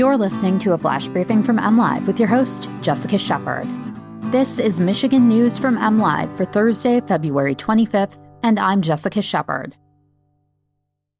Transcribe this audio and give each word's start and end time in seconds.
You're 0.00 0.16
listening 0.16 0.58
to 0.60 0.72
a 0.72 0.78
flash 0.78 1.08
briefing 1.08 1.42
from 1.42 1.58
MLive 1.58 2.06
with 2.06 2.18
your 2.18 2.26
host, 2.26 2.70
Jessica 2.80 3.18
Shepard. 3.18 3.68
This 4.32 4.58
is 4.58 4.80
Michigan 4.80 5.28
News 5.28 5.58
from 5.58 5.76
MLive 5.76 6.34
for 6.38 6.46
Thursday, 6.46 7.02
February 7.02 7.54
25th, 7.54 8.16
and 8.42 8.58
I'm 8.58 8.80
Jessica 8.80 9.20
Shepard. 9.20 9.76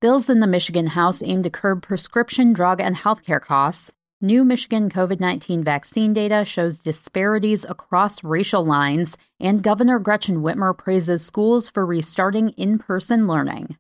Bills 0.01 0.31
in 0.31 0.41
the 0.41 0.47
Michigan 0.47 0.87
House 0.87 1.23
aim 1.23 1.43
to 1.43 1.51
curb 1.51 1.83
prescription 1.83 2.55
drug 2.55 2.81
and 2.81 2.97
healthcare 2.97 3.39
costs. 3.39 3.93
New 4.23 4.47
Michigan 4.47 4.89
COVID 4.89 5.21
19 5.21 5.63
vaccine 5.63 6.15
data 6.15 6.43
shows 6.47 6.79
disparities 6.79 7.67
across 7.69 8.25
racial 8.25 8.65
lines, 8.65 9.15
and 9.39 9.63
Governor 9.63 9.99
Gretchen 9.99 10.39
Whitmer 10.39 10.75
praises 10.75 11.23
schools 11.23 11.69
for 11.69 11.85
restarting 11.85 12.49
in 12.57 12.79
person 12.79 13.27
learning. 13.27 13.77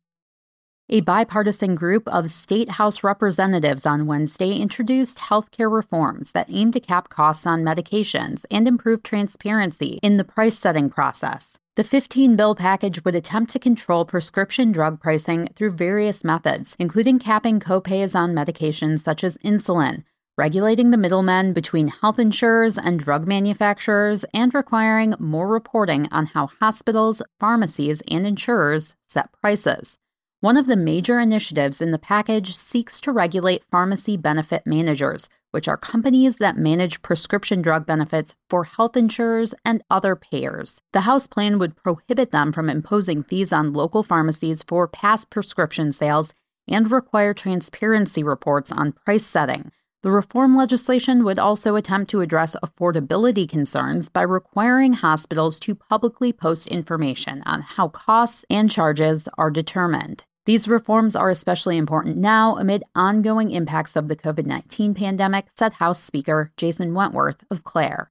A 0.93 1.03
bipartisan 1.03 1.77
group 1.77 2.09
of 2.09 2.33
state 2.33 2.69
House 2.71 3.05
representatives 3.05 3.87
on 3.87 4.07
Wednesday 4.07 4.57
introduced 4.57 5.19
healthcare 5.19 5.71
reforms 5.71 6.33
that 6.33 6.49
aim 6.51 6.73
to 6.73 6.81
cap 6.81 7.09
costs 7.09 7.47
on 7.47 7.63
medications 7.63 8.45
and 8.51 8.67
improve 8.67 9.05
transparency 9.05 10.01
in 10.03 10.17
the 10.17 10.25
price 10.25 10.59
setting 10.59 10.91
process. 10.91 11.57
The 11.77 11.85
15 11.85 12.35
bill 12.35 12.57
package 12.57 13.05
would 13.05 13.15
attempt 13.15 13.53
to 13.53 13.61
control 13.61 14.05
prescription 14.05 14.73
drug 14.73 15.01
pricing 15.01 15.51
through 15.55 15.71
various 15.77 16.25
methods, 16.25 16.75
including 16.81 17.21
capping 17.21 17.61
copays 17.61 18.17
on 18.17 18.35
medications 18.35 19.05
such 19.05 19.23
as 19.23 19.39
insulin, 19.45 20.03
regulating 20.37 20.91
the 20.91 20.99
middlemen 20.99 21.53
between 21.53 21.87
health 21.87 22.19
insurers 22.19 22.77
and 22.77 22.99
drug 22.99 23.29
manufacturers, 23.29 24.25
and 24.35 24.53
requiring 24.53 25.15
more 25.21 25.47
reporting 25.47 26.09
on 26.11 26.27
how 26.27 26.49
hospitals, 26.59 27.23
pharmacies, 27.39 28.03
and 28.09 28.27
insurers 28.27 28.97
set 29.07 29.31
prices. 29.41 29.97
One 30.43 30.57
of 30.57 30.67
the 30.67 30.75
major 30.75 31.21
initiatives 31.21 31.83
in 31.83 31.91
the 31.91 31.99
package 31.99 32.57
seeks 32.57 32.99
to 33.03 33.13
regulate 33.13 33.63
pharmacy 33.71 34.17
benefit 34.17 34.67
managers, 34.67 35.29
which 35.51 35.69
are 35.69 35.77
companies 35.77 36.37
that 36.37 36.57
manage 36.57 37.03
prescription 37.03 37.61
drug 37.61 37.85
benefits 37.85 38.35
for 38.49 38.65
health 38.65 38.97
insurers 38.97 39.53
and 39.67 39.85
other 39.91 40.17
payers. 40.17 40.81
The 40.95 41.03
House 41.03 41.27
plan 41.27 41.59
would 41.59 41.77
prohibit 41.77 42.31
them 42.31 42.53
from 42.53 42.71
imposing 42.71 43.23
fees 43.23 43.53
on 43.53 43.75
local 43.75 44.03
pharmacies 44.03 44.63
for 44.63 44.89
past 44.89 45.29
prescription 45.29 45.93
sales 45.93 46.33
and 46.67 46.91
require 46.91 47.35
transparency 47.35 48.23
reports 48.23 48.73
on 48.73 48.93
price 48.93 49.27
setting. 49.27 49.71
The 50.03 50.11
reform 50.11 50.57
legislation 50.57 51.23
would 51.25 51.39
also 51.39 51.77
attempt 51.77 52.11
to 52.13 52.23
address 52.23 52.57
affordability 52.65 53.47
concerns 53.47 54.09
by 54.09 54.23
requiring 54.23 54.95
hospitals 54.95 55.61
to 55.61 55.75
publicly 55.75 56.33
post 56.33 56.67
information 56.69 57.43
on 57.45 57.61
how 57.61 57.89
costs 57.89 58.47
and 58.49 58.71
charges 58.71 59.29
are 59.37 59.51
determined. 59.51 60.25
These 60.47 60.69
reforms 60.69 61.15
are 61.15 61.29
especially 61.29 61.77
important 61.77 62.17
now 62.17 62.57
amid 62.57 62.85
ongoing 62.95 63.51
impacts 63.51 63.95
of 63.95 64.09
the 64.09 64.17
COVID 64.17 64.47
19 64.47 64.95
pandemic, 64.95 65.47
said 65.57 65.75
House 65.75 66.03
Speaker 66.03 66.53
Jason 66.57 66.95
Wentworth 66.95 67.45
of 67.51 67.63
Clare. 67.63 68.11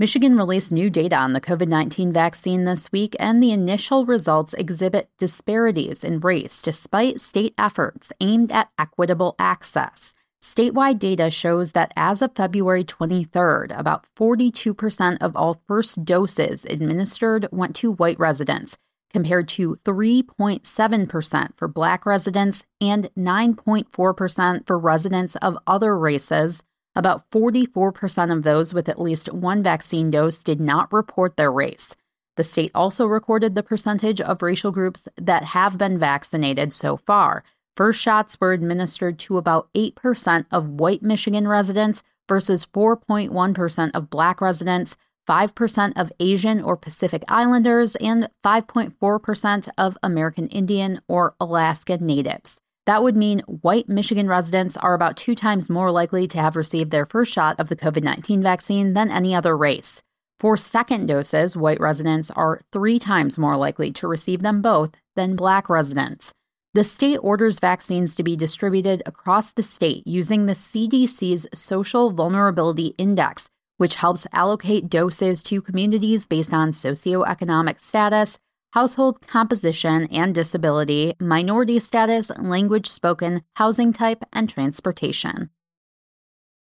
Michigan 0.00 0.34
released 0.36 0.72
new 0.72 0.88
data 0.88 1.14
on 1.14 1.34
the 1.34 1.40
COVID 1.40 1.68
19 1.68 2.12
vaccine 2.12 2.64
this 2.64 2.90
week, 2.90 3.14
and 3.20 3.42
the 3.42 3.52
initial 3.52 4.06
results 4.06 4.54
exhibit 4.54 5.10
disparities 5.18 6.02
in 6.02 6.20
race 6.20 6.62
despite 6.62 7.20
state 7.20 7.54
efforts 7.58 8.10
aimed 8.20 8.50
at 8.50 8.70
equitable 8.78 9.36
access. 9.38 10.14
Statewide 10.42 10.98
data 10.98 11.30
shows 11.30 11.72
that 11.72 11.92
as 11.96 12.22
of 12.22 12.34
February 12.34 12.82
23rd, 12.82 13.78
about 13.78 14.06
42% 14.18 15.18
of 15.20 15.36
all 15.36 15.60
first 15.68 16.02
doses 16.02 16.64
administered 16.64 17.46
went 17.52 17.76
to 17.76 17.92
white 17.92 18.18
residents, 18.18 18.78
compared 19.12 19.48
to 19.48 19.76
3.7% 19.84 21.56
for 21.56 21.68
Black 21.68 22.06
residents 22.06 22.64
and 22.80 23.10
9.4% 23.18 24.66
for 24.66 24.78
residents 24.78 25.36
of 25.36 25.58
other 25.66 25.98
races. 25.98 26.62
About 26.94 27.28
44% 27.30 28.32
of 28.32 28.42
those 28.42 28.74
with 28.74 28.88
at 28.88 29.00
least 29.00 29.32
one 29.32 29.62
vaccine 29.62 30.10
dose 30.10 30.42
did 30.42 30.60
not 30.60 30.92
report 30.92 31.36
their 31.36 31.52
race. 31.52 31.94
The 32.36 32.44
state 32.44 32.70
also 32.74 33.06
recorded 33.06 33.54
the 33.54 33.62
percentage 33.62 34.20
of 34.20 34.42
racial 34.42 34.70
groups 34.70 35.06
that 35.16 35.44
have 35.44 35.76
been 35.76 35.98
vaccinated 35.98 36.72
so 36.72 36.96
far. 36.96 37.44
First 37.76 38.00
shots 38.00 38.40
were 38.40 38.52
administered 38.52 39.18
to 39.20 39.38
about 39.38 39.68
8% 39.74 40.46
of 40.50 40.68
white 40.68 41.02
Michigan 41.02 41.46
residents 41.46 42.02
versus 42.28 42.66
4.1% 42.66 43.90
of 43.94 44.10
Black 44.10 44.40
residents, 44.40 44.96
5% 45.28 45.92
of 45.96 46.12
Asian 46.20 46.62
or 46.62 46.76
Pacific 46.76 47.22
Islanders, 47.28 47.96
and 47.96 48.28
5.4% 48.44 49.68
of 49.78 49.98
American 50.02 50.48
Indian 50.48 51.00
or 51.08 51.34
Alaska 51.40 51.98
Natives. 51.98 52.58
That 52.86 53.02
would 53.02 53.16
mean 53.16 53.40
white 53.46 53.88
Michigan 53.88 54.26
residents 54.26 54.76
are 54.76 54.94
about 54.94 55.16
two 55.16 55.34
times 55.34 55.70
more 55.70 55.92
likely 55.92 56.26
to 56.28 56.38
have 56.38 56.56
received 56.56 56.90
their 56.90 57.06
first 57.06 57.32
shot 57.32 57.60
of 57.60 57.68
the 57.68 57.76
COVID 57.76 58.02
19 58.02 58.42
vaccine 58.42 58.94
than 58.94 59.10
any 59.10 59.34
other 59.34 59.56
race. 59.56 60.02
For 60.40 60.56
second 60.56 61.06
doses, 61.06 61.56
white 61.56 61.78
residents 61.80 62.30
are 62.30 62.62
three 62.72 62.98
times 62.98 63.36
more 63.36 63.56
likely 63.56 63.92
to 63.92 64.08
receive 64.08 64.40
them 64.40 64.62
both 64.62 64.92
than 65.14 65.36
black 65.36 65.68
residents. 65.68 66.32
The 66.72 66.82
state 66.82 67.18
orders 67.18 67.58
vaccines 67.58 68.14
to 68.14 68.22
be 68.22 68.36
distributed 68.36 69.02
across 69.04 69.52
the 69.52 69.62
state 69.62 70.06
using 70.06 70.46
the 70.46 70.54
CDC's 70.54 71.46
Social 71.52 72.10
Vulnerability 72.10 72.94
Index, 72.96 73.48
which 73.80 73.94
helps 73.94 74.26
allocate 74.34 74.90
doses 74.90 75.42
to 75.42 75.62
communities 75.62 76.26
based 76.26 76.52
on 76.52 76.70
socioeconomic 76.70 77.80
status, 77.80 78.36
household 78.72 79.26
composition 79.26 80.06
and 80.12 80.34
disability, 80.34 81.14
minority 81.18 81.78
status, 81.78 82.30
language 82.38 82.86
spoken, 82.86 83.42
housing 83.54 83.90
type, 83.90 84.22
and 84.34 84.50
transportation. 84.50 85.48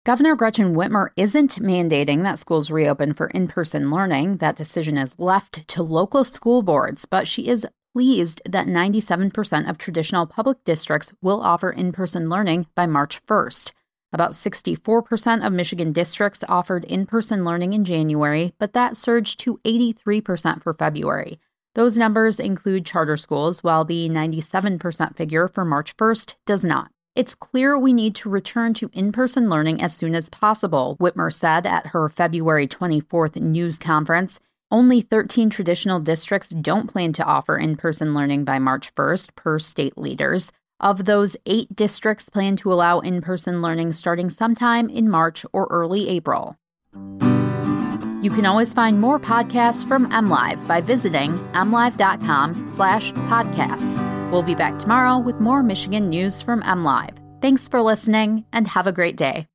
Governor 0.08 0.36
Gretchen 0.36 0.74
Whitmer 0.74 1.10
isn't 1.16 1.62
mandating 1.62 2.24
that 2.24 2.40
schools 2.40 2.72
reopen 2.72 3.14
for 3.14 3.28
in 3.28 3.48
person 3.48 3.92
learning. 3.92 4.38
That 4.38 4.56
decision 4.56 4.98
is 4.98 5.14
left 5.20 5.68
to 5.68 5.84
local 5.84 6.24
school 6.24 6.64
boards, 6.64 7.06
but 7.06 7.28
she 7.28 7.48
is 7.48 7.68
pleased 7.94 8.42
that 8.50 8.66
97% 8.66 9.70
of 9.70 9.78
traditional 9.78 10.26
public 10.26 10.64
districts 10.64 11.14
will 11.22 11.42
offer 11.42 11.70
in 11.70 11.92
person 11.92 12.28
learning 12.28 12.66
by 12.74 12.88
March 12.88 13.24
1st. 13.28 13.72
About 14.14 14.34
64% 14.34 15.44
of 15.44 15.52
Michigan 15.52 15.92
districts 15.92 16.44
offered 16.48 16.86
in 16.86 17.08
person 17.08 17.44
learning 17.44 17.74
in 17.74 17.84
January, 17.84 18.54
but 18.60 18.74
that 18.74 18.96
surged 18.96 19.40
to 19.40 19.60
83% 19.66 20.62
for 20.62 20.72
February. 20.72 21.40
Those 21.74 21.98
numbers 21.98 22.40
include 22.40 22.86
charter 22.86 23.18
schools, 23.18 23.64
while 23.64 23.84
the 23.84 24.08
97% 24.08 25.18
figure 25.18 25.48
for 25.48 25.66
March 25.66 25.98
1st 25.98 26.36
does 26.46 26.64
not. 26.64 26.92
It's 27.16 27.34
clear 27.34 27.78
we 27.78 27.92
need 27.92 28.14
to 28.16 28.30
return 28.30 28.76
to 28.76 28.92
in 28.94 29.12
person 29.12 29.50
learning 29.50 29.82
as 29.82 29.96
soon 29.96 30.14
as 30.14 30.30
possible, 30.30 30.96
Whitmer 31.00 31.34
said 31.34 31.66
at 31.66 31.88
her 31.88 32.08
February 32.08 32.68
24th 32.68 33.38
news 33.38 33.78
conference. 33.78 34.40
Only 34.70 35.02
13 35.02 35.50
traditional 35.50 36.00
districts 36.00 36.50
don't 36.50 36.88
plan 36.88 37.14
to 37.14 37.24
offer 37.24 37.58
in 37.58 37.78
person 37.78 38.14
learning 38.14 38.46
by 38.46 38.60
March 38.60 38.94
1st, 38.94 39.36
per 39.36 39.58
state 39.58 39.98
leaders. 39.98 40.52
Of 40.80 41.06
those, 41.06 41.36
eight 41.46 41.76
districts 41.76 42.30
plan 42.30 42.56
to 42.58 42.74
allow 42.74 43.00
in 43.00 43.22
person 43.22 43.62
learning 43.62 43.94
starting 43.94 44.30
sometime 44.30 44.90
in 44.90 45.10
March 45.10 45.46
or 45.54 45.68
early 45.70 46.10
April. 46.10 46.58
You 48.24 48.32
can 48.32 48.46
always 48.46 48.74
find 48.74 49.02
more 49.02 49.20
podcasts 49.20 49.86
from 49.86 50.10
MLive 50.10 50.66
by 50.68 50.82
visiting 50.82 51.38
mlive.com 51.52 52.72
slash 52.72 53.12
podcasts. 53.14 54.32
We'll 54.32 54.44
be 54.44 54.56
back 54.56 54.78
tomorrow 54.78 55.20
with 55.20 55.40
more 55.40 55.62
Michigan 55.62 56.10
news 56.10 56.42
from 56.42 56.62
MLive. 56.64 57.18
Thanks 57.42 57.68
for 57.68 57.82
listening 57.82 58.46
and 58.54 58.68
have 58.68 58.88
a 58.88 58.94
great 58.94 59.18
day. 59.18 59.48